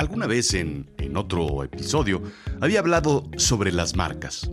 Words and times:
Alguna 0.00 0.26
vez 0.26 0.54
en, 0.54 0.88
en 0.96 1.18
otro 1.18 1.62
episodio 1.62 2.22
había 2.62 2.78
hablado 2.78 3.30
sobre 3.36 3.70
las 3.70 3.96
marcas. 3.96 4.50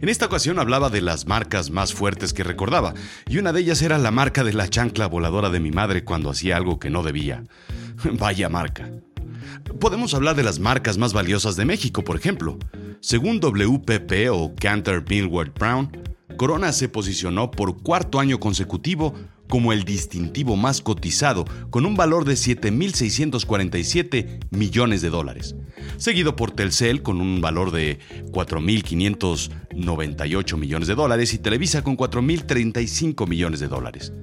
En 0.00 0.08
esta 0.08 0.26
ocasión 0.26 0.58
hablaba 0.58 0.90
de 0.90 1.00
las 1.00 1.28
marcas 1.28 1.70
más 1.70 1.94
fuertes 1.94 2.32
que 2.32 2.42
recordaba, 2.42 2.94
y 3.28 3.38
una 3.38 3.52
de 3.52 3.60
ellas 3.60 3.82
era 3.82 3.98
la 3.98 4.10
marca 4.10 4.42
de 4.42 4.52
la 4.52 4.66
chancla 4.66 5.06
voladora 5.06 5.48
de 5.48 5.60
mi 5.60 5.70
madre 5.70 6.02
cuando 6.02 6.28
hacía 6.28 6.56
algo 6.56 6.80
que 6.80 6.90
no 6.90 7.04
debía. 7.04 7.44
Vaya 8.18 8.48
marca. 8.48 8.90
Podemos 9.78 10.12
hablar 10.12 10.34
de 10.34 10.42
las 10.42 10.58
marcas 10.58 10.98
más 10.98 11.12
valiosas 11.12 11.54
de 11.54 11.66
México, 11.66 12.02
por 12.02 12.16
ejemplo. 12.16 12.58
Según 12.98 13.38
WPP 13.38 14.28
o 14.32 14.56
Cantor 14.56 15.04
Millward 15.08 15.54
Brown, 15.54 15.96
Corona 16.36 16.72
se 16.72 16.88
posicionó 16.88 17.52
por 17.52 17.80
cuarto 17.80 18.18
año 18.18 18.40
consecutivo 18.40 19.14
como 19.50 19.74
el 19.74 19.84
distintivo 19.84 20.56
más 20.56 20.80
cotizado, 20.80 21.44
con 21.68 21.84
un 21.84 21.96
valor 21.96 22.24
de 22.24 22.32
7.647 22.32 24.46
millones 24.50 25.02
de 25.02 25.10
dólares, 25.10 25.54
seguido 25.98 26.34
por 26.36 26.52
Telcel 26.52 27.02
con 27.02 27.20
un 27.20 27.42
valor 27.42 27.70
de 27.72 27.98
4.598 28.30 30.56
millones 30.56 30.88
de 30.88 30.94
dólares 30.94 31.34
y 31.34 31.38
Televisa 31.38 31.82
con 31.82 31.98
4.035 31.98 33.28
millones 33.28 33.60
de 33.60 33.68
dólares. 33.68 34.14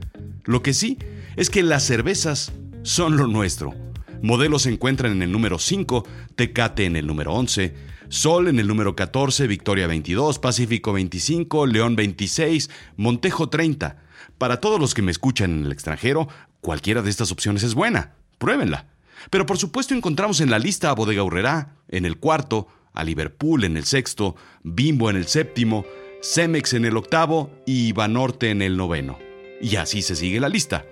Lo 0.45 0.63
que 0.63 0.73
sí 0.73 0.97
es 1.35 1.51
que 1.51 1.61
las 1.61 1.83
cervezas 1.83 2.51
son 2.81 3.17
lo 3.17 3.27
nuestro. 3.27 3.75
Modelos 4.23 4.63
se 4.63 4.71
encuentran 4.71 5.11
en 5.11 5.21
el 5.21 5.31
número 5.31 5.59
5, 5.59 6.03
Tecate 6.35 6.85
en 6.85 6.95
el 6.95 7.05
número 7.05 7.33
11, 7.33 7.75
Sol 8.09 8.47
en 8.47 8.57
el 8.59 8.67
número 8.67 8.95
14, 8.95 9.47
Victoria 9.47 9.85
22, 9.85 10.39
Pacífico 10.39 10.93
25, 10.93 11.67
León 11.67 11.97
26, 11.97 12.69
Montejo 12.95 13.49
30. 13.49 14.06
Para 14.37 14.59
todos 14.59 14.79
los 14.79 14.93
que 14.93 15.01
me 15.01 15.11
escuchan 15.11 15.51
en 15.51 15.65
el 15.65 15.71
extranjero, 15.71 16.27
cualquiera 16.61 17.01
de 17.01 17.09
estas 17.09 17.31
opciones 17.31 17.63
es 17.63 17.73
buena. 17.73 18.13
Pruébenla. 18.37 18.87
Pero 19.29 19.45
por 19.45 19.57
supuesto 19.57 19.93
encontramos 19.93 20.41
en 20.41 20.49
la 20.49 20.59
lista 20.59 20.89
a 20.89 20.93
Bodega 20.93 21.23
Urrera 21.23 21.75
en 21.87 22.05
el 22.05 22.17
cuarto, 22.17 22.67
a 22.93 23.03
Liverpool 23.03 23.63
en 23.63 23.77
el 23.77 23.85
sexto, 23.85 24.35
Bimbo 24.63 25.09
en 25.09 25.17
el 25.17 25.27
séptimo, 25.27 25.85
Cemex 26.21 26.73
en 26.73 26.85
el 26.85 26.97
octavo 26.97 27.51
y 27.65 27.91
Banorte 27.93 28.49
en 28.49 28.61
el 28.61 28.77
noveno. 28.77 29.17
Y 29.61 29.75
así 29.75 30.01
se 30.01 30.15
sigue 30.15 30.39
la 30.39 30.49
lista. 30.49 30.85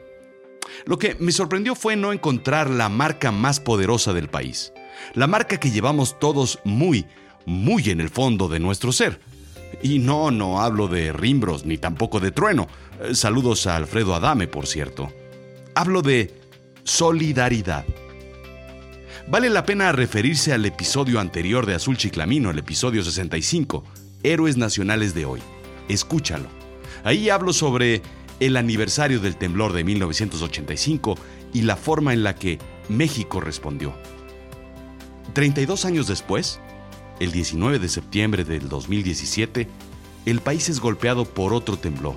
Lo 0.86 0.98
que 0.98 1.16
me 1.20 1.32
sorprendió 1.32 1.76
fue 1.76 1.96
no 1.96 2.12
encontrar 2.12 2.70
la 2.70 2.90
marca 2.90 3.32
más 3.32 3.60
poderosa 3.60 4.14
del 4.14 4.28
país. 4.30 4.74
La 5.14 5.28
marca 5.28 5.60
que 5.60 5.72
llevamos 5.72 6.20
todos 6.20 6.60
muy, 6.64 7.06
muy 7.46 7.90
en 7.90 8.02
el 8.02 8.10
fondo 8.10 8.48
de 8.48 8.60
nuestro 8.60 8.92
ser. 8.92 9.20
Y 9.82 10.00
no, 10.00 10.32
no 10.32 10.62
hablo 10.62 10.88
de 10.88 11.12
Rimbros 11.12 11.66
ni 11.66 11.78
tampoco 11.78 12.20
de 12.20 12.32
Trueno. 12.32 12.68
Eh, 13.02 13.16
saludos 13.16 13.68
a 13.68 13.76
Alfredo 13.76 14.16
Adame, 14.16 14.48
por 14.48 14.68
cierto. 14.68 15.12
Hablo 15.74 16.02
de 16.02 16.34
solidaridad. 16.84 17.86
Vale 19.28 19.50
la 19.50 19.66
pena 19.66 19.92
referirse 19.92 20.54
al 20.54 20.66
episodio 20.66 21.20
anterior 21.20 21.66
de 21.66 21.74
Azul 21.74 21.98
Chiclamino, 21.98 22.52
el 22.52 22.60
episodio 22.60 23.04
65, 23.04 23.84
Héroes 24.24 24.56
Nacionales 24.56 25.16
de 25.16 25.26
hoy. 25.26 25.42
Escúchalo. 25.90 26.48
Ahí 27.04 27.30
hablo 27.30 27.52
sobre 27.54 28.02
el 28.40 28.58
aniversario 28.58 29.20
del 29.20 29.36
temblor 29.36 29.74
de 29.74 29.84
1985 29.84 31.18
y 31.54 31.62
la 31.64 31.76
forma 31.76 32.14
en 32.14 32.24
la 32.24 32.36
que 32.36 32.60
México 32.90 33.42
respondió. 33.42 33.96
32 35.34 35.86
años 35.86 36.08
después, 36.08 36.60
el 37.20 37.32
19 37.32 37.80
de 37.80 37.90
septiembre 37.90 38.44
del 38.44 38.70
2017, 38.70 39.68
el 40.26 40.42
país 40.42 40.70
es 40.70 40.80
golpeado 40.80 41.26
por 41.26 41.54
otro 41.54 41.78
temblor, 41.78 42.16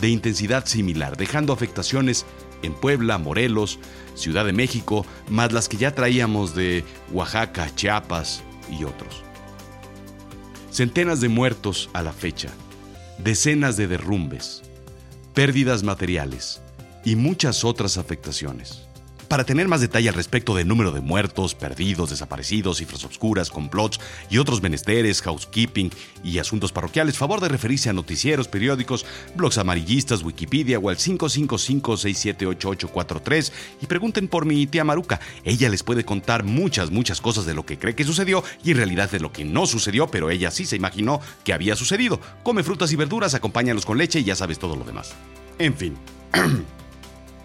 de 0.00 0.08
intensidad 0.08 0.66
similar, 0.66 1.16
dejando 1.16 1.52
afectaciones 1.52 2.26
en 2.62 2.74
Puebla, 2.74 3.18
Morelos, 3.18 3.78
Ciudad 4.14 4.44
de 4.44 4.52
México, 4.52 5.06
más 5.28 5.52
las 5.52 5.68
que 5.68 5.76
ya 5.76 5.94
traíamos 5.94 6.54
de 6.54 6.84
Oaxaca, 7.12 7.74
Chiapas 7.74 8.42
y 8.70 8.84
otros. 8.84 9.22
Centenas 10.70 11.20
de 11.20 11.28
muertos 11.28 11.90
a 11.92 12.02
la 12.02 12.12
fecha, 12.12 12.50
decenas 13.18 13.76
de 13.76 13.86
derrumbes, 13.86 14.62
pérdidas 15.34 15.82
materiales 15.82 16.60
y 17.04 17.16
muchas 17.16 17.64
otras 17.64 17.98
afectaciones. 17.98 18.85
Para 19.28 19.44
tener 19.44 19.66
más 19.66 19.80
detalle 19.80 20.08
al 20.08 20.14
respecto 20.14 20.54
del 20.54 20.68
número 20.68 20.92
de 20.92 21.00
muertos, 21.00 21.56
perdidos, 21.56 22.10
desaparecidos, 22.10 22.78
cifras 22.78 23.04
obscuras, 23.04 23.50
complots 23.50 23.98
y 24.30 24.38
otros 24.38 24.62
menesteres, 24.62 25.20
housekeeping 25.22 25.90
y 26.22 26.38
asuntos 26.38 26.70
parroquiales, 26.70 27.18
favor 27.18 27.40
de 27.40 27.48
referirse 27.48 27.90
a 27.90 27.92
noticieros, 27.92 28.46
periódicos, 28.46 29.04
blogs 29.34 29.58
amarillistas, 29.58 30.22
Wikipedia 30.22 30.78
o 30.78 30.90
al 30.90 30.96
555-678843 30.96 33.50
y 33.82 33.86
pregunten 33.86 34.28
por 34.28 34.46
mi 34.46 34.64
tía 34.68 34.84
Maruca. 34.84 35.18
Ella 35.44 35.68
les 35.68 35.82
puede 35.82 36.04
contar 36.04 36.44
muchas, 36.44 36.92
muchas 36.92 37.20
cosas 37.20 37.46
de 37.46 37.54
lo 37.54 37.66
que 37.66 37.78
cree 37.78 37.96
que 37.96 38.04
sucedió 38.04 38.44
y 38.62 38.70
en 38.70 38.76
realidad 38.76 39.10
de 39.10 39.18
lo 39.18 39.32
que 39.32 39.44
no 39.44 39.66
sucedió, 39.66 40.06
pero 40.06 40.30
ella 40.30 40.52
sí 40.52 40.66
se 40.66 40.76
imaginó 40.76 41.20
que 41.42 41.52
había 41.52 41.74
sucedido. 41.74 42.20
Come 42.44 42.62
frutas 42.62 42.92
y 42.92 42.96
verduras, 42.96 43.34
acompáñalos 43.34 43.86
con 43.86 43.98
leche 43.98 44.20
y 44.20 44.24
ya 44.24 44.36
sabes 44.36 44.60
todo 44.60 44.76
lo 44.76 44.84
demás. 44.84 45.14
En 45.58 45.74
fin. 45.74 45.96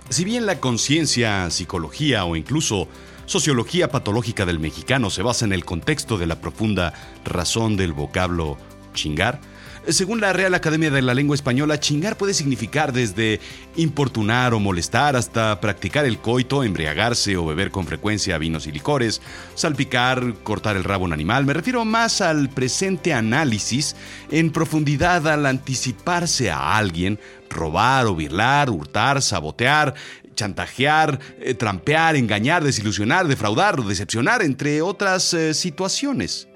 Si 0.09 0.25
bien 0.25 0.45
la 0.45 0.59
conciencia, 0.59 1.49
psicología 1.49 2.25
o 2.25 2.35
incluso 2.35 2.87
sociología 3.25 3.89
patológica 3.89 4.45
del 4.45 4.59
mexicano 4.59 5.09
se 5.09 5.21
basa 5.21 5.45
en 5.45 5.53
el 5.53 5.63
contexto 5.63 6.17
de 6.17 6.27
la 6.27 6.41
profunda 6.41 6.93
razón 7.23 7.77
del 7.77 7.93
vocablo 7.93 8.57
chingar, 8.93 9.39
según 9.87 10.21
la 10.21 10.31
Real 10.31 10.53
Academia 10.53 10.91
de 10.91 11.01
la 11.01 11.13
Lengua 11.13 11.35
Española, 11.35 11.79
chingar 11.79 12.17
puede 12.17 12.33
significar 12.33 12.93
desde 12.93 13.39
importunar 13.75 14.53
o 14.53 14.59
molestar 14.59 15.15
hasta 15.15 15.59
practicar 15.59 16.05
el 16.05 16.19
coito, 16.19 16.63
embriagarse 16.63 17.35
o 17.37 17.45
beber 17.45 17.71
con 17.71 17.87
frecuencia 17.87 18.37
vinos 18.37 18.67
y 18.67 18.71
licores, 18.71 19.21
salpicar, 19.55 20.35
cortar 20.43 20.77
el 20.77 20.83
rabo 20.83 21.05
a 21.05 21.07
un 21.07 21.13
animal. 21.13 21.45
Me 21.45 21.53
refiero 21.53 21.83
más 21.83 22.21
al 22.21 22.49
presente 22.49 23.13
análisis 23.13 23.95
en 24.29 24.51
profundidad 24.51 25.27
al 25.27 25.45
anticiparse 25.45 26.51
a 26.51 26.77
alguien, 26.77 27.19
robar 27.49 28.05
o 28.05 28.15
birlar, 28.15 28.69
hurtar, 28.69 29.21
sabotear, 29.21 29.95
chantajear, 30.35 31.19
eh, 31.39 31.53
trampear, 31.53 32.15
engañar, 32.15 32.63
desilusionar, 32.63 33.27
defraudar 33.27 33.81
decepcionar, 33.83 34.41
entre 34.41 34.81
otras 34.81 35.33
eh, 35.33 35.53
situaciones. 35.53 36.47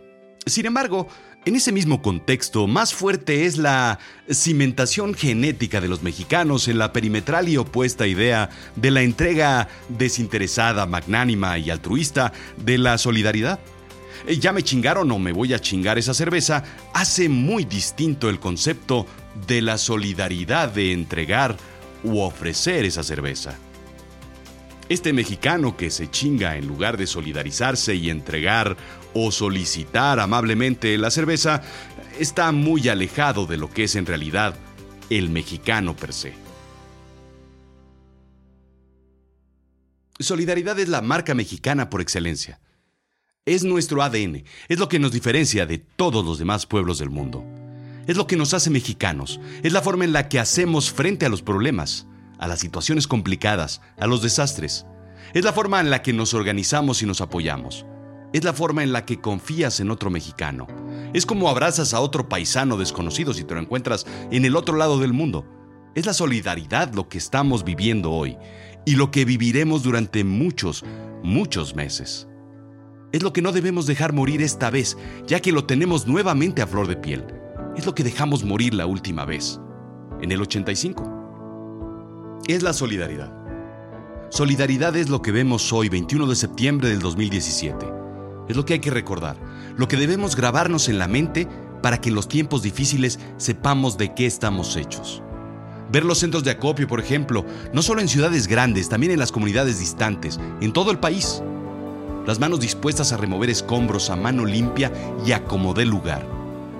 Sin 0.46 0.66
embargo, 0.66 1.08
en 1.46 1.56
ese 1.56 1.72
mismo 1.72 2.02
contexto, 2.02 2.66
más 2.66 2.94
fuerte 2.94 3.46
es 3.46 3.58
la 3.58 4.00
cimentación 4.32 5.14
genética 5.14 5.80
de 5.80 5.88
los 5.88 6.02
mexicanos 6.02 6.68
en 6.68 6.80
la 6.80 6.92
perimetral 6.92 7.48
y 7.48 7.58
opuesta 7.58 8.08
idea 8.08 8.50
de 8.76 8.90
la 8.90 9.04
entrega 9.04 9.68
desinteresada, 9.88 10.88
magnánima 10.88 11.60
y 11.60 11.70
altruista 11.70 12.34
de 12.58 12.80
la 12.80 12.98
solidaridad. 12.98 13.60
Eh, 14.26 14.40
ya 14.40 14.54
me 14.54 14.64
chingaron 14.64 15.12
o 15.12 15.20
me 15.20 15.34
voy 15.34 15.54
a 15.54 15.60
chingar 15.60 16.00
esa 16.00 16.16
cerveza, 16.16 16.64
hace 16.94 17.30
muy 17.30 17.64
distinto 17.64 18.28
el 18.30 18.40
concepto 18.40 19.06
de 19.46 19.62
la 19.62 19.78
solidaridad 19.78 20.70
de 20.70 20.94
entregar 20.94 21.58
u 22.04 22.22
ofrecer 22.22 22.86
esa 22.86 23.04
cerveza. 23.04 23.56
Este 24.90 25.14
mexicano 25.14 25.78
que 25.78 25.92
se 25.92 26.10
chinga 26.10 26.58
en 26.58 26.68
lugar 26.68 26.98
de 26.98 27.08
solidarizarse 27.08 27.96
y 27.96 28.10
entregar 28.10 28.78
o 29.16 29.32
solicitar 29.32 30.20
amablemente 30.20 30.96
la 31.00 31.10
cerveza 31.10 31.64
está 32.20 32.52
muy 32.52 32.88
alejado 32.90 33.48
de 33.48 33.58
lo 33.58 33.72
que 33.72 33.86
es 33.86 33.96
en 33.96 34.06
realidad 34.06 34.56
el 35.10 35.30
mexicano 35.30 35.96
per 35.96 36.14
se. 36.14 36.34
Solidaridad 40.20 40.80
es 40.80 40.90
la 40.90 41.02
marca 41.02 41.34
mexicana 41.34 41.90
por 41.90 42.02
excelencia. 42.02 42.60
Es 43.46 43.64
nuestro 43.64 44.04
ADN, 44.04 44.44
es 44.68 44.80
lo 44.80 44.90
que 44.90 45.00
nos 45.00 45.12
diferencia 45.12 45.66
de 45.66 45.80
todos 45.80 46.24
los 46.24 46.38
demás 46.38 46.68
pueblos 46.68 47.00
del 47.00 47.10
mundo. 47.10 47.44
Es 48.06 48.18
lo 48.18 48.28
que 48.28 48.38
nos 48.38 48.54
hace 48.54 48.70
mexicanos, 48.70 49.40
es 49.64 49.74
la 49.74 49.82
forma 49.82 50.06
en 50.06 50.14
la 50.14 50.30
que 50.30 50.40
hacemos 50.40 50.92
frente 50.92 51.26
a 51.26 51.30
los 51.30 51.42
problemas 51.42 52.06
a 52.38 52.48
las 52.48 52.60
situaciones 52.60 53.08
complicadas, 53.08 53.82
a 53.98 54.08
los 54.08 54.22
desastres. 54.22 54.86
Es 55.34 55.44
la 55.44 55.54
forma 55.54 55.80
en 55.80 55.90
la 55.90 56.02
que 56.02 56.14
nos 56.14 56.34
organizamos 56.34 57.02
y 57.02 57.06
nos 57.06 57.22
apoyamos. 57.22 57.86
Es 58.36 58.44
la 58.44 58.52
forma 58.52 58.84
en 58.84 58.92
la 58.92 59.06
que 59.06 59.22
confías 59.22 59.80
en 59.80 59.90
otro 59.90 60.10
mexicano. 60.10 60.68
Es 61.14 61.26
como 61.26 61.48
abrazas 61.48 61.94
a 61.94 62.02
otro 62.02 62.28
paisano 62.28 62.76
desconocido 62.76 63.34
si 63.34 63.46
te 63.46 63.54
lo 63.54 63.62
encuentras 63.62 64.06
en 64.30 64.44
el 64.44 64.58
otro 64.58 64.76
lado 64.76 65.00
del 65.00 65.14
mundo. 65.14 65.46
Es 65.96 66.06
la 66.06 66.14
solidaridad 66.14 66.94
lo 66.94 67.08
que 67.08 67.18
estamos 67.18 67.64
viviendo 67.64 68.12
hoy 68.12 68.36
y 68.86 68.98
lo 68.98 69.10
que 69.10 69.24
viviremos 69.24 69.84
durante 69.84 70.26
muchos, 70.26 70.84
muchos 71.24 71.76
meses. 71.76 72.28
Es 73.14 73.24
lo 73.24 73.32
que 73.32 73.42
no 73.42 73.54
debemos 73.54 73.86
dejar 73.86 74.12
morir 74.12 74.42
esta 74.42 74.70
vez, 74.70 74.98
ya 75.26 75.40
que 75.40 75.54
lo 75.54 75.64
tenemos 75.64 76.06
nuevamente 76.06 76.62
a 76.62 76.68
flor 76.68 76.88
de 76.88 76.98
piel. 76.98 77.24
Es 77.78 77.86
lo 77.86 77.96
que 77.96 78.04
dejamos 78.04 78.44
morir 78.44 78.74
la 78.74 78.86
última 78.86 79.24
vez, 79.24 79.62
en 80.22 80.34
el 80.34 80.42
85 80.42 81.16
es 82.48 82.64
la 82.64 82.74
solidaridad. 82.74 83.34
Solidaridad 84.30 84.96
es 84.98 85.10
lo 85.10 85.22
que 85.22 85.32
vemos 85.32 85.72
hoy, 85.74 85.88
21 85.88 86.28
de 86.28 86.36
septiembre 86.36 86.90
del 86.90 87.00
2017. 87.00 88.05
Es 88.48 88.56
lo 88.56 88.66
que 88.66 88.74
hay 88.74 88.80
que 88.80 88.92
recordar, 88.92 89.38
lo 89.78 89.88
que 89.88 89.98
debemos 89.98 90.36
grabarnos 90.36 90.90
en 90.90 91.00
la 91.00 91.08
mente 91.08 91.48
para 91.82 92.00
que 92.00 92.10
en 92.10 92.16
los 92.16 92.28
tiempos 92.28 92.62
difíciles 92.64 93.20
sepamos 93.38 93.98
de 93.98 94.14
qué 94.14 94.26
estamos 94.26 94.76
hechos. 94.76 95.22
Ver 95.92 96.04
los 96.04 96.20
centros 96.20 96.44
de 96.44 96.52
acopio, 96.52 96.88
por 96.88 97.00
ejemplo, 97.00 97.46
no 97.74 97.82
solo 97.82 98.02
en 98.02 98.08
ciudades 98.08 98.48
grandes, 98.48 98.90
también 98.90 99.12
en 99.12 99.20
las 99.20 99.32
comunidades 99.32 99.80
distantes, 99.80 100.40
en 100.62 100.74
todo 100.74 100.92
el 100.92 101.00
país. 101.00 101.42
las 102.26 102.40
manos 102.40 102.60
dispuestas 102.60 103.14
a 103.14 103.18
remover 103.18 103.52
escombros 103.52 104.10
a 104.10 104.16
mano 104.16 104.46
limpia 104.46 104.92
y 105.28 105.32
a 105.32 105.44
como 105.44 105.76
dé 105.76 105.86
lugar. 105.86 106.26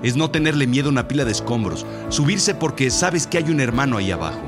Es 0.02 0.16
no 0.16 0.30
tenerle 0.30 0.66
miedo 0.66 0.88
a 0.88 0.92
una 0.92 1.06
pila 1.06 1.24
de 1.24 1.30
escombros, 1.30 1.86
subirse 2.08 2.56
porque 2.56 2.90
sabes 2.90 3.28
que 3.28 3.38
hay 3.38 3.50
un 3.50 3.60
hermano 3.60 3.96
ahí 3.96 4.10
abajo. 4.10 4.42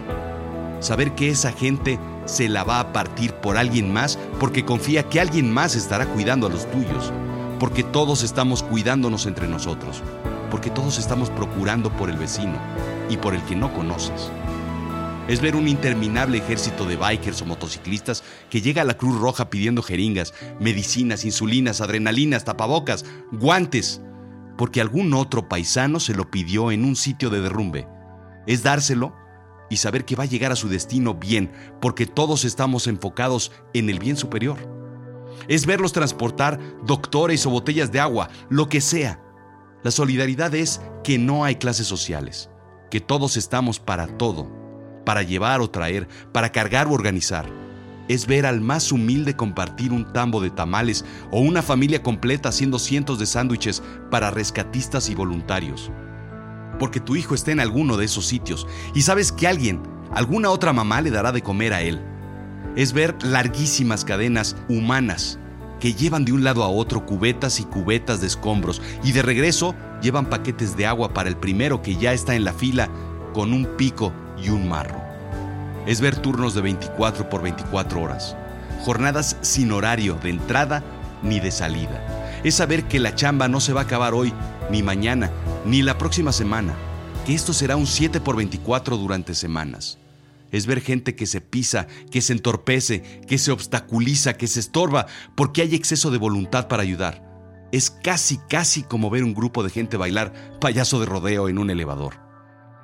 Saber 0.80 1.14
que 1.14 1.30
esa 1.30 1.52
gente 1.52 2.00
se 2.28 2.48
la 2.48 2.64
va 2.64 2.80
a 2.80 2.92
partir 2.92 3.32
por 3.34 3.56
alguien 3.56 3.92
más 3.92 4.18
porque 4.38 4.64
confía 4.64 5.08
que 5.08 5.20
alguien 5.20 5.52
más 5.52 5.74
estará 5.74 6.06
cuidando 6.06 6.46
a 6.46 6.50
los 6.50 6.70
tuyos, 6.70 7.12
porque 7.58 7.82
todos 7.82 8.22
estamos 8.22 8.62
cuidándonos 8.62 9.26
entre 9.26 9.48
nosotros, 9.48 10.02
porque 10.50 10.70
todos 10.70 10.98
estamos 10.98 11.30
procurando 11.30 11.90
por 11.90 12.10
el 12.10 12.18
vecino 12.18 12.58
y 13.08 13.16
por 13.16 13.34
el 13.34 13.42
que 13.42 13.56
no 13.56 13.72
conoces 13.72 14.30
es 15.28 15.42
ver 15.42 15.56
un 15.56 15.68
interminable 15.68 16.38
ejército 16.38 16.86
de 16.86 16.96
bikers 16.96 17.42
o 17.42 17.46
motociclistas 17.46 18.24
que 18.48 18.62
llega 18.62 18.82
a 18.82 18.84
la 18.86 18.96
Cruz 18.96 19.20
Roja 19.20 19.50
pidiendo 19.50 19.82
jeringas, 19.82 20.32
medicinas, 20.58 21.26
insulinas, 21.26 21.82
adrenalinas, 21.82 22.44
tapabocas, 22.44 23.04
guantes, 23.30 24.00
porque 24.56 24.80
algún 24.80 25.12
otro 25.12 25.46
paisano 25.46 26.00
se 26.00 26.14
lo 26.14 26.30
pidió 26.30 26.72
en 26.72 26.84
un 26.84 26.96
sitio 26.96 27.28
de 27.28 27.42
derrumbe. 27.42 27.86
Es 28.46 28.62
dárselo 28.62 29.14
y 29.70 29.76
saber 29.76 30.04
que 30.04 30.16
va 30.16 30.24
a 30.24 30.28
llegar 30.28 30.52
a 30.52 30.56
su 30.56 30.68
destino 30.68 31.14
bien, 31.14 31.52
porque 31.80 32.06
todos 32.06 32.44
estamos 32.44 32.86
enfocados 32.86 33.52
en 33.74 33.90
el 33.90 33.98
bien 33.98 34.16
superior. 34.16 34.58
Es 35.48 35.66
verlos 35.66 35.92
transportar 35.92 36.60
doctores 36.84 37.46
o 37.46 37.50
botellas 37.50 37.92
de 37.92 38.00
agua, 38.00 38.28
lo 38.48 38.68
que 38.68 38.80
sea. 38.80 39.22
La 39.84 39.90
solidaridad 39.90 40.54
es 40.54 40.80
que 41.04 41.18
no 41.18 41.44
hay 41.44 41.56
clases 41.56 41.86
sociales, 41.86 42.50
que 42.90 43.00
todos 43.00 43.36
estamos 43.36 43.78
para 43.78 44.06
todo 44.18 44.58
para 45.08 45.22
llevar 45.22 45.62
o 45.62 45.70
traer, 45.70 46.06
para 46.32 46.52
cargar 46.52 46.86
o 46.86 46.92
organizar. 46.92 47.46
Es 48.08 48.26
ver 48.26 48.44
al 48.44 48.60
más 48.60 48.92
humilde 48.92 49.34
compartir 49.34 49.90
un 49.90 50.12
tambo 50.12 50.38
de 50.42 50.50
tamales 50.50 51.02
o 51.30 51.40
una 51.40 51.62
familia 51.62 52.02
completa 52.02 52.50
haciendo 52.50 52.78
cientos 52.78 53.18
de 53.18 53.24
sándwiches 53.24 53.82
para 54.10 54.30
rescatistas 54.30 55.08
y 55.08 55.14
voluntarios. 55.14 55.90
Porque 56.78 57.00
tu 57.00 57.16
hijo 57.16 57.34
está 57.34 57.52
en 57.52 57.60
alguno 57.60 57.96
de 57.96 58.04
esos 58.04 58.26
sitios 58.26 58.66
y 58.94 59.02
sabes 59.02 59.32
que 59.32 59.46
alguien, 59.46 59.82
alguna 60.12 60.50
otra 60.50 60.72
mamá 60.72 61.00
le 61.00 61.10
dará 61.10 61.32
de 61.32 61.42
comer 61.42 61.72
a 61.72 61.82
él. 61.82 62.00
Es 62.76 62.92
ver 62.92 63.16
larguísimas 63.22 64.04
cadenas 64.04 64.56
humanas 64.68 65.38
que 65.80 65.94
llevan 65.94 66.24
de 66.24 66.32
un 66.32 66.44
lado 66.44 66.62
a 66.64 66.68
otro 66.68 67.06
cubetas 67.06 67.60
y 67.60 67.64
cubetas 67.64 68.20
de 68.20 68.26
escombros 68.26 68.82
y 69.02 69.12
de 69.12 69.22
regreso 69.22 69.74
llevan 70.02 70.26
paquetes 70.26 70.76
de 70.76 70.86
agua 70.86 71.14
para 71.14 71.28
el 71.28 71.36
primero 71.36 71.82
que 71.82 71.96
ya 71.96 72.12
está 72.12 72.34
en 72.34 72.44
la 72.44 72.52
fila 72.52 72.88
con 73.32 73.52
un 73.52 73.64
pico 73.76 74.12
y 74.42 74.50
un 74.50 74.68
marro. 74.68 75.00
Es 75.86 76.00
ver 76.00 76.16
turnos 76.16 76.54
de 76.54 76.60
24 76.60 77.28
por 77.28 77.42
24 77.42 78.00
horas, 78.00 78.36
jornadas 78.84 79.36
sin 79.40 79.72
horario 79.72 80.18
de 80.22 80.30
entrada 80.30 80.82
ni 81.22 81.40
de 81.40 81.50
salida. 81.50 82.40
Es 82.44 82.56
saber 82.56 82.84
que 82.84 83.00
la 83.00 83.14
chamba 83.14 83.48
no 83.48 83.60
se 83.60 83.72
va 83.72 83.82
a 83.82 83.84
acabar 83.84 84.14
hoy, 84.14 84.32
ni 84.70 84.82
mañana, 84.82 85.30
ni 85.68 85.82
la 85.82 85.98
próxima 85.98 86.32
semana, 86.32 86.74
que 87.26 87.34
esto 87.34 87.52
será 87.52 87.76
un 87.76 87.86
7 87.86 88.22
por 88.22 88.36
24 88.36 88.96
durante 88.96 89.34
semanas. 89.34 89.98
Es 90.50 90.64
ver 90.64 90.80
gente 90.80 91.14
que 91.14 91.26
se 91.26 91.42
pisa, 91.42 91.86
que 92.10 92.22
se 92.22 92.32
entorpece, 92.32 93.02
que 93.28 93.36
se 93.36 93.52
obstaculiza, 93.52 94.32
que 94.32 94.46
se 94.46 94.60
estorba, 94.60 95.06
porque 95.36 95.60
hay 95.60 95.74
exceso 95.74 96.10
de 96.10 96.16
voluntad 96.16 96.68
para 96.68 96.82
ayudar. 96.82 97.22
Es 97.70 97.90
casi, 97.90 98.38
casi 98.48 98.82
como 98.82 99.10
ver 99.10 99.22
un 99.22 99.34
grupo 99.34 99.62
de 99.62 99.68
gente 99.68 99.98
bailar 99.98 100.32
payaso 100.58 101.00
de 101.00 101.06
rodeo 101.06 101.50
en 101.50 101.58
un 101.58 101.68
elevador. 101.68 102.14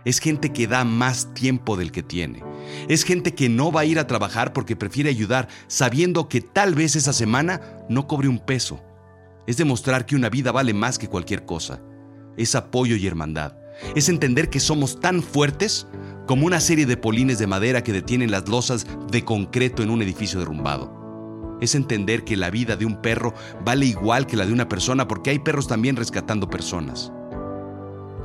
Es 0.04 0.18
gente 0.18 0.52
que 0.52 0.66
da 0.66 0.84
más 0.84 1.32
tiempo 1.32 1.78
del 1.78 1.90
que 1.90 2.02
tiene. 2.02 2.44
Es 2.90 3.04
gente 3.04 3.34
que 3.34 3.48
no 3.48 3.72
va 3.72 3.80
a 3.80 3.86
ir 3.86 3.98
a 3.98 4.06
trabajar 4.06 4.52
porque 4.52 4.76
prefiere 4.76 5.08
ayudar 5.08 5.48
sabiendo 5.68 6.28
que 6.28 6.42
tal 6.42 6.74
vez 6.74 6.96
esa 6.96 7.14
semana 7.14 7.62
no 7.88 8.06
cobre 8.06 8.28
un 8.28 8.40
peso. 8.40 8.84
Es 9.46 9.56
demostrar 9.56 10.04
que 10.04 10.16
una 10.16 10.28
vida 10.28 10.52
vale 10.52 10.74
más 10.74 10.98
que 10.98 11.08
cualquier 11.08 11.46
cosa. 11.46 11.80
Es 12.36 12.54
apoyo 12.54 12.96
y 12.96 13.06
hermandad. 13.06 13.56
Es 13.94 14.08
entender 14.08 14.50
que 14.50 14.60
somos 14.60 15.00
tan 15.00 15.22
fuertes 15.22 15.86
como 16.26 16.46
una 16.46 16.60
serie 16.60 16.86
de 16.86 16.96
polines 16.96 17.38
de 17.38 17.46
madera 17.46 17.82
que 17.82 17.92
detienen 17.92 18.30
las 18.30 18.48
losas 18.48 18.86
de 19.10 19.24
concreto 19.24 19.82
en 19.82 19.90
un 19.90 20.02
edificio 20.02 20.38
derrumbado. 20.38 21.58
Es 21.60 21.74
entender 21.74 22.24
que 22.24 22.36
la 22.36 22.50
vida 22.50 22.76
de 22.76 22.86
un 22.86 23.00
perro 23.00 23.34
vale 23.64 23.86
igual 23.86 24.26
que 24.26 24.36
la 24.36 24.46
de 24.46 24.52
una 24.52 24.68
persona 24.68 25.06
porque 25.06 25.30
hay 25.30 25.38
perros 25.38 25.68
también 25.68 25.96
rescatando 25.96 26.48
personas. 26.50 27.12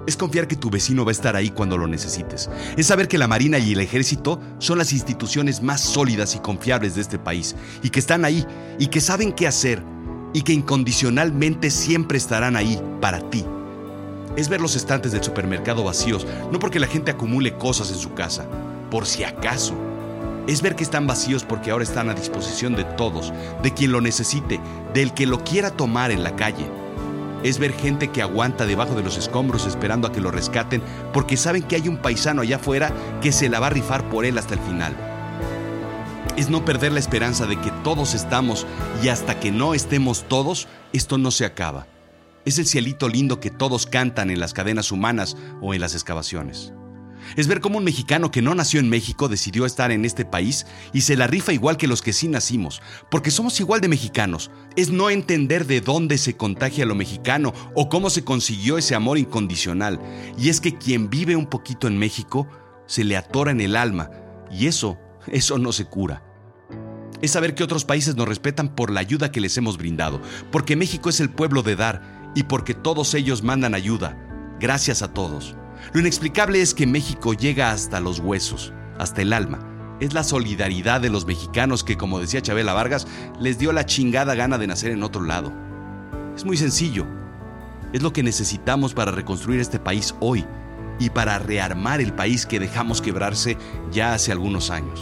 Es 0.08 0.18
confiar 0.18 0.48
que 0.48 0.56
tu 0.56 0.72
vecino 0.72 1.06
va 1.06 1.12
a 1.12 1.14
estar 1.14 1.36
ahí 1.36 1.52
cuando 1.52 1.78
lo 1.78 1.88
necesites. 1.88 2.50
Es 2.78 2.88
saber 2.88 3.08
que 3.08 3.20
la 3.20 3.28
Marina 3.28 3.60
y 3.60 3.74
el 3.74 3.80
Ejército 3.80 4.40
son 4.58 4.80
las 4.80 4.92
instituciones 4.92 5.62
más 5.62 5.82
sólidas 5.82 6.36
y 6.36 6.40
confiables 6.40 6.96
de 6.96 7.02
este 7.02 7.20
país 7.20 7.56
y 7.84 7.92
que 7.92 8.00
están 8.00 8.26
ahí 8.26 8.46
y 8.80 8.88
que 8.88 9.02
saben 9.02 9.34
qué 9.34 9.46
hacer 9.46 9.84
y 10.34 10.42
que 10.42 10.54
incondicionalmente 10.54 11.70
siempre 11.70 12.18
estarán 12.18 12.56
ahí 12.56 12.82
para 13.02 13.30
ti. 13.30 13.46
Es 14.40 14.48
ver 14.48 14.62
los 14.62 14.78
estantes 14.78 15.12
del 15.12 15.22
supermercado 15.22 15.84
vacíos, 15.84 16.26
no 16.50 16.60
porque 16.60 16.80
la 16.80 16.88
gente 16.88 17.12
acumule 17.12 17.56
cosas 17.56 17.92
en 17.92 17.98
su 17.98 18.14
casa, 18.14 18.46
por 18.90 19.06
si 19.06 19.26
acaso. 19.26 19.74
Es 20.48 20.62
ver 20.62 20.78
que 20.78 20.84
están 20.86 21.08
vacíos 21.08 21.44
porque 21.44 21.72
ahora 21.72 21.84
están 21.84 22.10
a 22.10 22.14
disposición 22.14 22.74
de 22.74 22.86
todos, 22.86 23.34
de 23.62 23.74
quien 23.74 23.92
lo 23.92 24.00
necesite, 24.00 24.62
del 24.94 25.14
que 25.14 25.26
lo 25.26 25.44
quiera 25.44 25.72
tomar 25.72 26.12
en 26.12 26.24
la 26.24 26.38
calle 26.38 26.66
es 27.44 27.58
ver 27.58 27.74
gente 27.74 28.10
que 28.10 28.22
aguanta 28.22 28.66
debajo 28.66 28.96
de 28.96 29.04
los 29.04 29.18
escombros 29.18 29.66
esperando 29.66 30.08
a 30.08 30.12
que 30.12 30.20
lo 30.20 30.30
rescaten 30.30 30.82
porque 31.14 31.38
saben 31.38 31.64
que 31.64 31.78
hay 31.78 31.88
un 31.88 31.96
paisano 31.96 32.42
allá 32.42 32.58
afuera 32.58 32.92
que 33.22 33.32
se 33.32 33.48
la 33.48 33.62
va 33.62 33.68
a 33.68 33.72
rifar 33.72 34.10
por 34.10 34.26
él 34.26 34.38
hasta 34.38 34.56
el 34.56 34.60
final. 34.60 34.94
Es 36.36 36.50
no 36.50 36.66
perder 36.66 36.92
la 36.92 37.00
esperanza 37.00 37.46
de 37.46 37.58
que 37.60 37.72
todos 37.82 38.14
estamos 38.14 38.68
y 39.02 39.08
hasta 39.08 39.40
que 39.40 39.52
no 39.52 39.74
estemos 39.74 40.26
todos, 40.28 40.68
esto 40.92 41.18
no 41.18 41.32
se 41.32 41.46
acaba. 41.46 41.88
Es 42.50 42.58
el 42.58 42.66
cielito 42.66 43.08
lindo 43.08 43.40
que 43.40 43.52
todos 43.52 43.86
cantan 43.86 44.32
en 44.32 44.40
las 44.40 44.54
cadenas 44.54 44.92
humanas 44.92 45.38
o 45.62 45.76
en 45.76 45.82
las 45.82 45.94
excavaciones 45.94 46.74
es 47.36 47.48
ver 47.48 47.60
cómo 47.62 47.78
un 47.78 47.84
mexicano 47.84 48.32
que 48.32 48.42
no 48.42 48.56
nació 48.56 48.80
en 48.80 48.90
México 48.90 49.28
decidió 49.28 49.68
estar 49.68 49.92
en 49.92 50.04
este 50.04 50.26
país 50.26 50.66
y 50.94 51.02
se 51.02 51.16
la 51.16 51.28
rifa 51.28 51.54
igual 51.54 51.78
que 51.78 51.88
los 51.88 52.02
que 52.02 52.12
sí 52.12 52.28
nacimos, 52.28 52.82
porque 53.12 53.30
somos 53.30 53.60
igual 53.60 53.82
de 53.82 53.88
mexicanos. 53.88 54.50
Es 54.76 54.90
no 54.90 55.12
entender 55.12 55.68
de 55.68 55.82
dónde 55.82 56.18
se 56.18 56.36
contagia 56.38 56.88
lo 56.88 56.96
mexicano 56.96 57.54
o 57.76 57.88
cómo 57.88 58.10
se 58.10 58.24
consiguió 58.24 58.80
ese 58.80 58.96
amor 58.96 59.20
incondicional. 59.20 60.00
Y 60.40 60.50
es 60.50 60.60
que 60.60 60.78
quien 60.78 61.10
vive 61.12 61.36
un 61.36 61.46
poquito 61.46 61.88
en 61.88 62.00
México 62.00 62.48
se 62.88 63.04
le 63.04 63.16
atora 63.16 63.52
en 63.52 63.62
el 63.62 63.76
alma 63.76 64.10
y 64.52 64.66
eso, 64.66 64.98
eso 65.28 65.60
no 65.60 65.72
se 65.72 65.86
cura. 65.86 66.24
Es 67.22 67.32
saber 67.32 67.54
que 67.54 67.64
otros 67.64 67.84
países 67.84 68.16
nos 68.16 68.28
respetan 68.28 68.74
por 68.74 68.92
la 68.92 69.02
ayuda 69.02 69.32
que 69.32 69.42
les 69.42 69.58
hemos 69.58 69.78
brindado, 69.78 70.22
porque 70.52 70.78
México 70.78 71.10
es 71.10 71.20
el 71.20 71.30
pueblo 71.30 71.64
de 71.64 71.76
dar 71.76 72.19
y 72.36 72.44
porque 72.44 72.74
todos 72.74 73.14
ellos 73.14 73.44
mandan 73.44 73.74
ayuda. 73.74 74.18
Gracias 74.60 75.02
a 75.02 75.14
todos. 75.14 75.56
Lo 75.94 76.00
inexplicable 76.00 76.62
es 76.62 76.74
que 76.74 76.88
México 76.88 77.34
llega 77.34 77.72
hasta 77.72 78.00
los 78.00 78.20
huesos, 78.20 78.74
hasta 78.98 79.22
el 79.22 79.34
alma. 79.34 79.60
Es 80.00 80.14
la 80.14 80.24
solidaridad 80.24 81.02
de 81.02 81.10
los 81.10 81.26
mexicanos 81.26 81.84
que, 81.84 81.98
como 81.98 82.20
decía 82.20 82.42
Chabela 82.42 82.74
Vargas, 82.74 83.08
les 83.40 83.58
dio 83.58 83.72
la 83.72 83.86
chingada 83.86 84.36
gana 84.36 84.58
de 84.58 84.68
nacer 84.68 84.92
en 84.92 85.04
otro 85.04 85.24
lado. 85.24 85.52
Es 86.36 86.46
muy 86.46 86.58
sencillo. 86.58 87.06
Es 87.92 88.02
lo 88.02 88.14
que 88.14 88.24
necesitamos 88.24 88.94
para 88.94 89.12
reconstruir 89.12 89.60
este 89.60 89.80
país 89.80 90.16
hoy 90.20 90.46
y 91.00 91.10
para 91.10 91.40
rearmar 91.40 92.02
el 92.02 92.14
país 92.14 92.46
que 92.46 92.60
dejamos 92.60 93.02
quebrarse 93.02 93.58
ya 93.92 94.14
hace 94.14 94.32
algunos 94.32 94.70
años. 94.70 95.00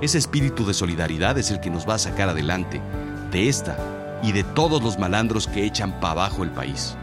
Ese 0.00 0.18
espíritu 0.18 0.66
de 0.66 0.74
solidaridad 0.74 1.38
es 1.38 1.50
el 1.50 1.60
que 1.60 1.70
nos 1.70 1.88
va 1.88 1.94
a 1.94 1.98
sacar 1.98 2.28
adelante 2.28 2.82
de 3.30 3.48
esta 3.48 4.01
y 4.22 4.32
de 4.32 4.44
todos 4.44 4.82
los 4.82 4.98
malandros 4.98 5.46
que 5.46 5.64
echan 5.64 6.00
para 6.00 6.12
abajo 6.12 6.44
el 6.44 6.50
país. 6.50 6.96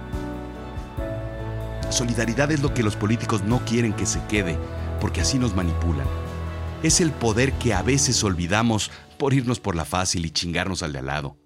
Solidaridad 1.90 2.52
es 2.52 2.62
lo 2.62 2.74
que 2.74 2.84
los 2.84 2.96
políticos 2.96 3.44
no 3.44 3.60
quieren 3.66 3.94
que 3.94 4.06
se 4.06 4.24
quede, 4.28 4.58
porque 5.02 5.22
así 5.22 5.40
nos 5.40 5.56
manipulan. 5.56 6.08
Es 6.84 7.02
el 7.02 7.12
poder 7.12 7.54
que 7.54 7.74
a 7.74 7.82
veces 7.82 8.24
olvidamos 8.24 8.92
por 9.18 9.34
irnos 9.34 9.60
por 9.60 9.76
la 9.76 9.86
fácil 9.86 10.26
y 10.26 10.32
chingarnos 10.32 10.84
al 10.84 10.94
de 10.94 11.00
al 11.00 11.08
lado. 11.08 11.38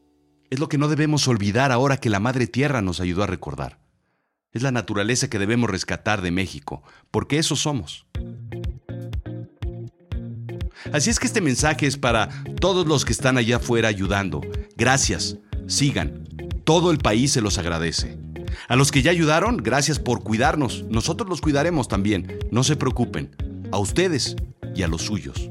Es 0.50 0.60
lo 0.60 0.70
que 0.70 0.78
no 0.78 0.88
debemos 0.88 1.28
olvidar 1.28 1.72
ahora 1.72 1.98
que 1.98 2.10
la 2.10 2.20
Madre 2.20 2.46
Tierra 2.46 2.82
nos 2.82 3.00
ayudó 3.00 3.24
a 3.24 3.28
recordar. 3.28 3.80
Es 4.52 4.62
la 4.62 4.72
naturaleza 4.72 5.30
que 5.30 5.40
debemos 5.40 5.70
rescatar 5.70 6.22
de 6.22 6.30
México, 6.30 6.84
porque 7.10 7.40
eso 7.40 7.56
somos. 7.56 8.06
Así 10.92 11.10
es 11.10 11.20
que 11.20 11.26
este 11.26 11.42
mensaje 11.42 11.88
es 11.88 11.98
para 11.98 12.30
todos 12.60 12.86
los 12.86 13.06
que 13.06 13.14
están 13.14 13.38
allá 13.38 13.56
afuera 13.56 13.88
ayudando. 13.88 14.42
Gracias, 14.76 15.38
sigan. 15.68 16.28
Todo 16.64 16.92
el 16.92 16.98
país 16.98 17.32
se 17.32 17.42
los 17.42 17.58
agradece. 17.58 18.18
A 18.68 18.76
los 18.76 18.92
que 18.92 19.02
ya 19.02 19.12
ayudaron, 19.12 19.58
gracias 19.58 20.00
por 20.00 20.24
cuidarnos. 20.24 20.84
Nosotros 20.90 21.30
los 21.30 21.42
cuidaremos 21.42 21.88
también. 21.88 22.40
No 22.52 22.64
se 22.64 22.76
preocupen. 22.76 23.36
A 23.72 23.78
ustedes 23.78 24.36
y 24.76 24.84
a 24.84 24.88
los 24.88 25.02
suyos. 25.02 25.50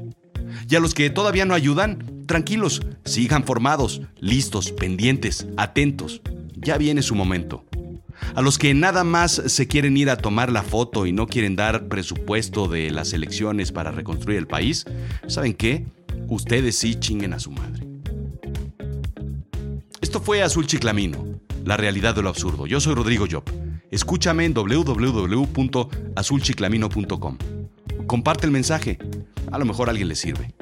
Y 0.69 0.75
a 0.75 0.79
los 0.79 0.93
que 0.93 1.09
todavía 1.09 1.45
no 1.45 1.53
ayudan, 1.53 2.25
tranquilos, 2.25 2.81
sigan 3.05 3.43
formados, 3.43 4.01
listos, 4.19 4.71
pendientes, 4.71 5.47
atentos. 5.57 6.21
Ya 6.55 6.77
viene 6.77 7.01
su 7.01 7.15
momento. 7.15 7.65
A 8.35 8.41
los 8.41 8.57
que 8.57 8.73
nada 8.73 9.03
más 9.03 9.41
se 9.45 9.67
quieren 9.67 9.97
ir 9.97 10.09
a 10.09 10.17
tomar 10.17 10.51
la 10.51 10.63
foto 10.63 11.05
y 11.05 11.11
no 11.11 11.27
quieren 11.27 11.55
dar 11.55 11.87
presupuesto 11.87 12.67
de 12.67 12.89
las 12.91 13.13
elecciones 13.13 13.71
para 13.71 13.91
reconstruir 13.91 14.37
el 14.37 14.47
país, 14.47 14.85
¿saben 15.27 15.53
qué? 15.53 15.85
Ustedes 16.27 16.77
sí 16.77 16.95
chinguen 16.95 17.33
a 17.33 17.39
su 17.39 17.51
madre. 17.51 17.82
Esto 20.13 20.23
fue 20.23 20.43
Azul 20.43 20.67
Chiclamino, 20.67 21.39
la 21.65 21.75
realidad 21.75 22.13
de 22.13 22.21
lo 22.21 22.29
absurdo. 22.29 22.67
Yo 22.67 22.79
soy 22.79 22.93
Rodrigo 22.93 23.25
Job. 23.27 23.45
Escúchame 23.89 24.45
en 24.45 24.53
www.azulchiclamino.com. 24.53 27.37
Comparte 28.05 28.45
el 28.45 28.51
mensaje. 28.51 28.99
A 29.51 29.57
lo 29.57 29.65
mejor 29.65 29.87
a 29.87 29.89
alguien 29.89 30.09
le 30.09 30.15
sirve. 30.15 30.53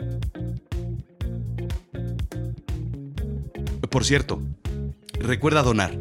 Por 3.89 4.05
cierto, 4.05 4.41
recuerda 5.19 5.63
donar. 5.63 5.99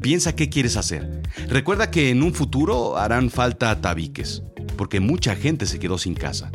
Piensa 0.00 0.34
qué 0.34 0.48
quieres 0.48 0.76
hacer. 0.76 1.22
Recuerda 1.46 1.92
que 1.92 2.10
en 2.10 2.24
un 2.24 2.34
futuro 2.34 2.98
harán 2.98 3.30
falta 3.30 3.80
tabiques, 3.80 4.42
porque 4.76 4.98
mucha 4.98 5.36
gente 5.36 5.66
se 5.66 5.78
quedó 5.78 5.98
sin 5.98 6.14
casa. 6.14 6.50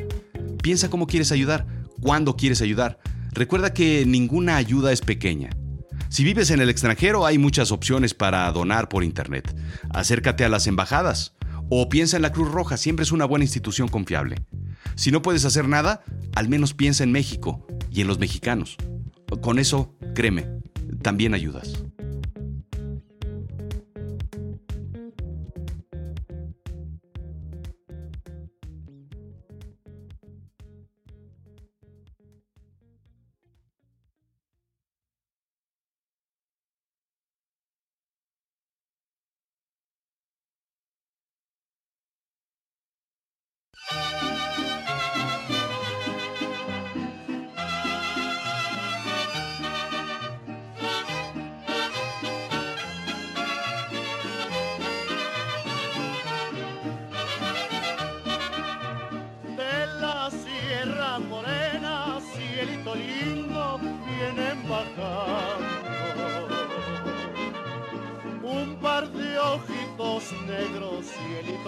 Piensa 0.61 0.89
cómo 0.89 1.07
quieres 1.07 1.31
ayudar, 1.31 1.65
cuándo 2.01 2.35
quieres 2.35 2.61
ayudar. 2.61 2.99
Recuerda 3.31 3.73
que 3.73 4.05
ninguna 4.05 4.57
ayuda 4.57 4.91
es 4.91 4.99
pequeña. 4.99 5.51
Si 6.11 6.25
vives 6.25 6.51
en 6.51 6.59
el 6.59 6.69
extranjero 6.69 7.25
hay 7.25 7.37
muchas 7.37 7.71
opciones 7.71 8.13
para 8.13 8.51
donar 8.51 8.89
por 8.89 9.05
Internet. 9.05 9.55
Acércate 9.91 10.43
a 10.43 10.49
las 10.49 10.67
embajadas 10.67 11.35
o 11.69 11.87
piensa 11.87 12.17
en 12.17 12.21
la 12.21 12.33
Cruz 12.33 12.51
Roja, 12.51 12.75
siempre 12.75 13.03
es 13.03 13.13
una 13.13 13.23
buena 13.23 13.45
institución 13.45 13.87
confiable. 13.87 14.35
Si 14.95 15.09
no 15.09 15.21
puedes 15.21 15.45
hacer 15.45 15.69
nada, 15.69 16.03
al 16.35 16.49
menos 16.49 16.73
piensa 16.73 17.05
en 17.05 17.13
México 17.13 17.65
y 17.89 18.01
en 18.01 18.07
los 18.07 18.19
mexicanos. 18.19 18.75
Con 19.39 19.57
eso, 19.57 19.95
créeme, 20.13 20.47
también 21.01 21.33
ayudas. 21.33 21.81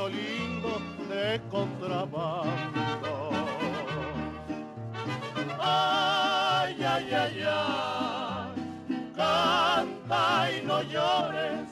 Lindo 0.10 0.82
de 1.10 1.42
contrabando. 1.50 3.32
Ay, 5.60 6.76
ay, 6.84 7.14
ay, 7.14 7.44
ay, 7.48 8.82
canta 9.16 10.52
y 10.52 10.66
no 10.66 10.82
llores, 10.84 11.70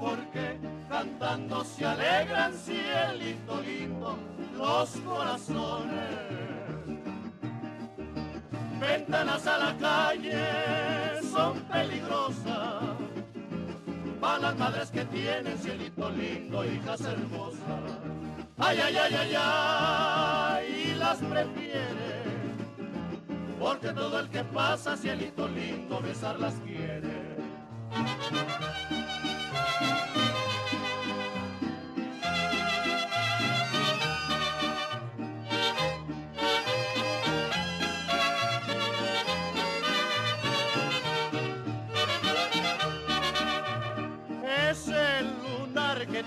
porque 0.00 0.58
cantando 0.88 1.64
se 1.64 1.86
alegran, 1.86 2.52
cielito 2.52 3.60
lindo, 3.62 4.18
los 4.56 4.90
corazones. 5.06 6.32
Ventanas 8.80 9.46
a 9.46 9.58
la 9.58 9.76
calle 9.78 11.22
son 11.32 11.60
peligrosas 11.70 12.71
para 14.22 14.38
las 14.38 14.56
madres 14.56 14.90
que 14.92 15.04
tienen 15.06 15.58
cielito 15.58 16.08
lindo, 16.10 16.64
hijas 16.64 17.00
hermosas. 17.00 17.58
Ay, 18.56 18.78
ay, 18.78 18.96
ay, 18.96 19.14
ay, 19.18 19.34
ay, 19.36 20.90
y 20.92 20.94
las 20.94 21.18
prefiere, 21.18 22.22
porque 23.58 23.88
todo 23.88 24.20
el 24.20 24.28
que 24.28 24.44
pasa 24.44 24.96
cielito 24.96 25.48
lindo 25.48 26.00
besarlas 26.00 26.54
quiere. 26.64 27.36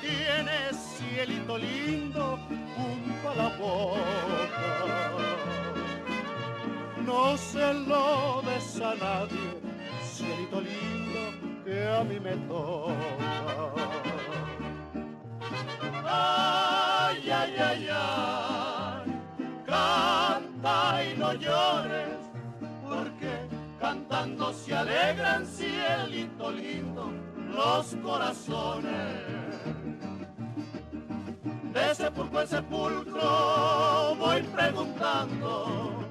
Tienes, 0.02 0.76
cielito 0.98 1.58
lindo, 1.58 2.40
junto 2.76 3.30
a 3.30 3.36
la 3.36 3.50
boca. 3.58 5.12
No 7.06 7.38
se 7.38 7.74
lo 7.74 8.42
des 8.42 8.82
a 8.82 8.96
nadie, 8.96 9.62
cielito 10.04 10.62
lindo, 10.62 11.64
que 11.64 11.88
a 11.88 12.04
mí 12.04 12.20
me 12.20 12.36
toca. 12.48 13.72
Ay, 16.08 17.30
ay, 17.32 17.56
ay, 17.58 17.90
ay, 17.92 19.22
canta 19.66 21.04
y 21.04 21.18
no 21.18 21.34
llores, 21.34 22.18
porque 22.88 23.48
cantando 23.80 24.54
se 24.54 24.76
alegran, 24.76 25.46
cielito 25.46 26.52
lindo, 26.52 27.12
los 27.54 27.96
corazones 28.04 29.35
sepulcro 32.06 32.42
en 32.42 32.48
sepulcro 32.48 34.16
voy 34.20 34.42
preguntando 34.44 36.06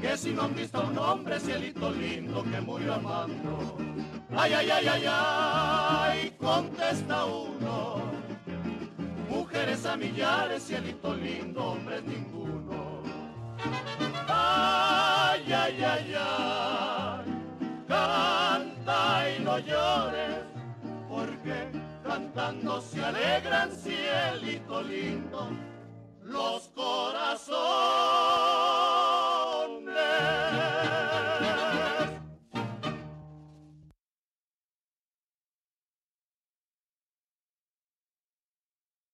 que 0.00 0.16
si 0.16 0.32
no 0.32 0.42
han 0.42 0.54
visto 0.54 0.82
un 0.82 0.98
hombre 0.98 1.38
cielito 1.38 1.92
lindo 1.92 2.42
que 2.42 2.60
murió 2.60 2.94
amando. 2.94 3.76
Ay, 4.36 4.52
ay, 4.54 4.70
ay, 4.70 4.86
ay, 4.88 5.04
ay, 5.06 6.30
contesta 6.38 7.24
uno. 7.24 8.02
Mujeres 9.30 9.86
a 9.86 9.96
millares, 9.96 10.64
cielito 10.64 11.14
lindo, 11.14 11.64
hombres 11.64 12.02
ninguno. 12.02 13.02
Ay, 14.28 15.52
ay, 15.52 15.84
ay, 15.84 16.14
ay, 16.18 17.24
canta 17.86 19.30
y 19.30 19.42
no 19.44 19.58
porque 19.58 19.85
cuando 22.46 22.80
se 22.80 23.04
alegran 23.04 23.72
cielito 23.72 24.80
lindo 24.82 25.48
los 26.22 26.68
corazones. 26.76 27.56